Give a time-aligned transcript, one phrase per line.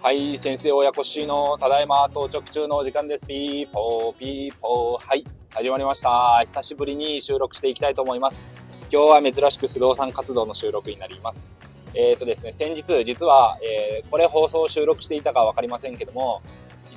[0.00, 3.26] はい、先生親子しのただいま到着中の時間です。
[3.26, 5.06] ピーポーピーポー。
[5.06, 6.40] はい、始まりました。
[6.46, 8.42] 久しぶりに収録していきたいと思います。
[8.90, 11.50] 今日は珍しく不動産活動の収録になります。
[11.92, 16.40] えっ、ー、とですね、先日実は、えー、これ放送収録していたかわかりませんけども、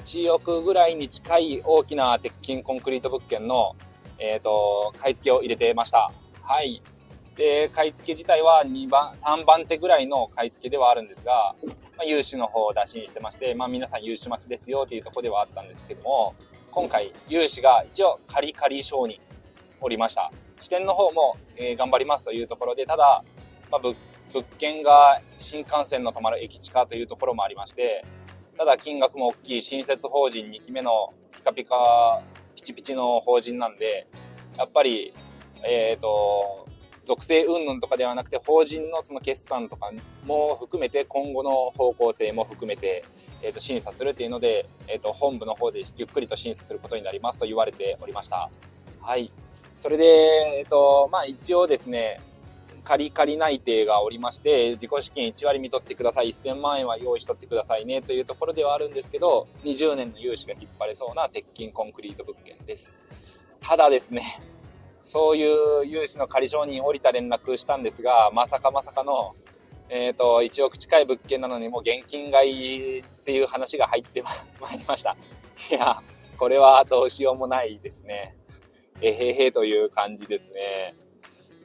[0.05, 3.75] 1億ぐらいに近い大きな鉄筋コンクリート物件の、
[4.17, 6.09] えっ、ー、と、買い付けを入れてました。
[6.41, 6.81] はい。
[7.39, 11.55] で、買い付け自体は2番、3番手ぐらいの買い付けではあるんですが、
[11.95, 16.35] まあ、融資の方を打診してまして、まあ、皆さん融資待ちですよというとこではあったんですけども、
[16.69, 19.21] 今回、融資が一応、カリカリ承認
[19.79, 20.33] おりました。
[20.59, 23.23] 支店の方も、えー、頑張りますというところで、ただ、
[23.71, 23.95] まあ、物
[24.57, 28.03] 件が新幹線の止まる駅地下というところもありまして、
[28.57, 32.21] ただ金額も大きい新設法人2期目のピカピカ
[32.53, 34.07] ピチピチの法人なんで、
[34.57, 35.13] やっぱり、
[35.63, 36.67] えっ、ー、と、
[37.09, 39.91] 属性云々とかではなくて、法人のその決算とか
[40.25, 43.03] も含めて、今後の方向性も含めて、
[43.41, 48.51] えー、と審査するというので、えー、と本部の方でゆっくりと審査することになりますと言われておりました。
[49.01, 49.31] はい。
[49.75, 50.03] それで、
[50.59, 52.21] えっ、ー、と、まあ一応ですね、
[52.83, 62.93] 仮仮内定がおりまして、自己資金1割見取ってください、1000万円は用意しとってくださいねというところではあるんですけど、20年の融資が引っ張れそうな鉄筋コンクリート物件です。
[63.61, 64.39] ただですね、
[65.11, 69.35] そういう融資の仮承認降りた連絡したんですが、まさかまさかの、
[69.89, 74.21] えっ、ー、と、1億近い物件なのにもう現金買いっていう話が入って
[74.61, 75.17] まいりました。
[75.71, 76.03] いや、
[76.37, 78.35] これはどうしようもないですね。
[79.01, 80.93] えへへという感じですね。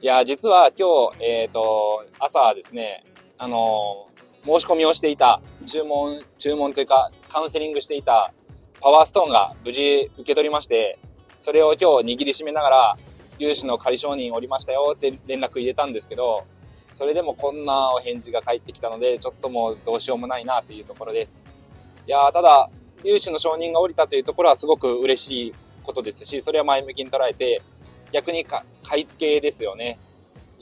[0.01, 3.03] いや、実は今日、えっ、ー、と、朝ですね、
[3.37, 4.07] あの、
[4.43, 8.33] 申し込みをしていた、注文、注文というか、カウンセリングしていた
[8.81, 10.97] パワーストーンが無事受け取りまして、
[11.37, 12.97] それを今日握りしめながら、
[13.37, 16.45] 融資の仮承認おりましたよって連絡入れたんですけど、
[16.93, 21.53] それでもこんなお返事が返ってきたので、ちょっともうどうしようもないなというところです。
[22.07, 22.69] いやただ、
[23.03, 25.53] 融資の承認が下りたというところはすごく嬉しい
[25.83, 27.61] ことですし、それは前向きに捉えて、
[28.11, 28.63] 逆に買
[29.01, 29.99] い付けですよね。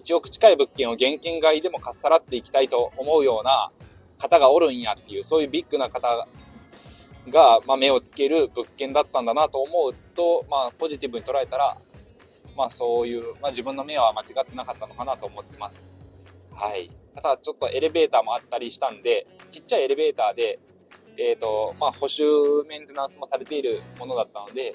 [0.04, 3.72] 1億近い物件を現金買いでもかっさらっていきたいと思うような
[4.18, 6.28] 方がおるんやっていう、そういうビッグな方
[7.30, 11.78] が、まあ、目をつける物件だったんだなと思うと、まあ、ポジティブに捉えたら、
[12.56, 16.02] まあそういう、まあ自分の目は間違ってなかったのかなと思ってます。
[16.52, 16.92] はい。
[17.16, 20.60] ただちょっとエレベーターもあったりしたんで、ちっちゃいエレベーターで、
[21.18, 24.74] えっ、ー、と、まあ保守メンテナンスもされているものだったので、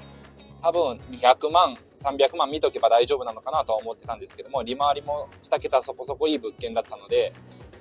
[0.60, 7.32] 多分200万、300万見とけば大丈夫なのかなとは思ってたんですけども、利回りも2桁そこそこいい物件だったので、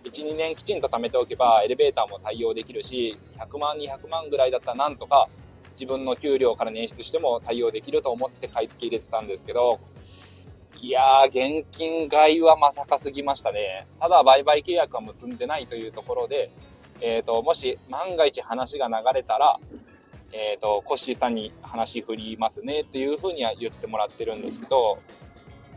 [0.03, 5.27] 1、2年きちんと貯めておけばエレベーターも対応できるし、100万、200万ぐらいだったらなんとか
[5.79, 9.79] 自分の給料から捻出しても対応できると思って買い付け入れてたんですけど、
[10.81, 11.27] いやー、
[11.61, 13.87] 現金買いはまさかすぎましたね。
[13.99, 16.51] ただ、売買契約は結んでないというところで、
[17.01, 19.59] えっ、ー、と、もし万が一話が流れたら、
[20.31, 24.99] えっ、ー、と、コッシーさんに話振りますねっていうふうには言ってもらってるんですけど、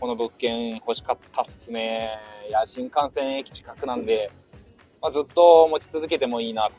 [0.00, 2.18] この物件欲しかったっすね。
[2.48, 4.30] いや、新幹線駅近くなんで、
[5.00, 6.76] まあ、ずっと持ち続けてもいいなと。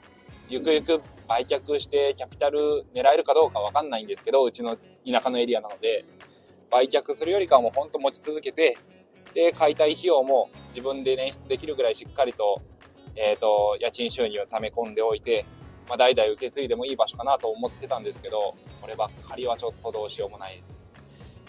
[0.52, 4.76] ゆくゆく売却してキャピタル狙えるかどうかわかんないんですけど、うちの
[5.10, 6.04] 田舎のエリアなので、
[6.70, 8.78] 売却するよりかはもうほんと持ち続けて、
[9.34, 12.62] で、解体費用も自分で捻出できるぐらいしっかりと、
[13.16, 15.46] えっ、ー、と、家賃収入を溜め込んでおいて、
[15.88, 20.84] まあ、代々受け継いでもいい場所かなと思ってたんですけど、こればっかりはちょっとどうしようもないです。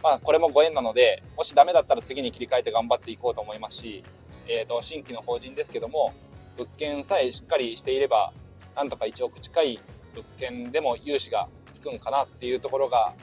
[0.01, 4.05] まあ、これもご縁なので、もしダメだったら次に切り替えて頑張っていこうと思いますし、
[4.47, 6.13] えっ、ー、と、新規の法人ですけども、
[6.57, 8.33] 物件さえしっかりしていれば、
[8.75, 9.81] なんとか1億近い
[10.15, 13.15] 物件でも融資がつくんかなっていうところが、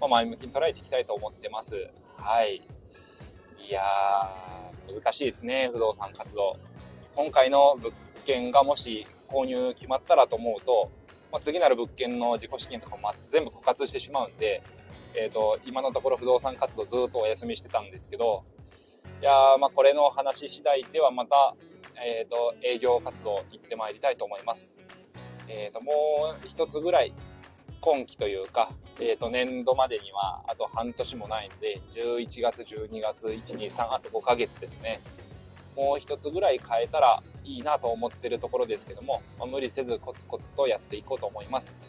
[0.00, 1.90] まあ、前向きに捉えていきたいと思ってます。
[2.16, 2.62] はい。
[3.58, 6.56] いやー、難しいですね、不動産活動。
[7.14, 7.92] 今回の物
[8.24, 10.90] 件がもし購入決まったらと思うと、
[11.30, 14.62] まあ、次なる物件の自己資金とかも全部枯渇してしまうんで、
[15.14, 18.44] えっ、ー、と、今のところ不動産活動ずっとお休みしてたんですけど、
[19.20, 21.54] いやー、まあ、これの話次第ではまた、
[21.96, 24.78] えっ、ー、と、営業活動行ってまいりたいと思います。
[25.48, 25.92] えっ、ー、と、も
[26.42, 27.14] う一つぐらい、
[27.80, 35.00] 今期というか、えっ、ー、と、年度までにはあと半年もないので、11月、12月、1、2、3、あと5ヶ月ですね。
[35.76, 41.86] もう一つぐらい変えたらいいなと思ってるところですけども、まあ、無理せずコツコツとやっていこうと思います。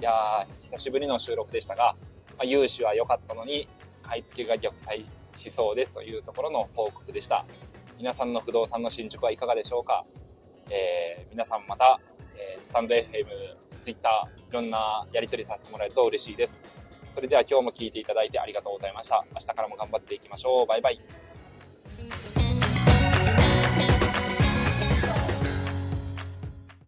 [0.00, 1.94] いやー、久しぶりの収録でしたが、
[2.36, 3.68] まあ、融資は良かったのに、
[4.02, 5.04] 買い付けが逆再
[5.36, 7.44] しそうですというところの報告でした。
[7.98, 10.06] 皆さんの不動産の進捗はいかがでしょうか、
[10.70, 12.00] えー、皆さんまた、
[12.36, 13.26] えー、スタンド FM、
[13.82, 14.08] Twitter、
[14.48, 16.64] いろんなやり取りさせてもらえると嬉しいです。
[17.10, 19.24] それでは今日も聴いていただいてありがとうございました。
[19.34, 20.66] 明日からも頑張っていきましょう。
[20.66, 21.27] バイバイ。